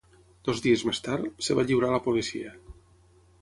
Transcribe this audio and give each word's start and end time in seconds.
Dos 0.47 0.61
dies 0.65 0.83
més 0.87 1.01
tard, 1.07 1.27
es 1.43 1.51
va 1.59 1.67
lliurar 1.69 1.91
a 1.93 1.97
la 1.97 2.01
policia. 2.09 2.57